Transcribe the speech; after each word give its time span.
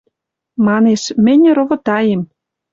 Манеш, 0.65 1.03
мӹньӹ 1.25 1.51
ровотаем 1.57 2.21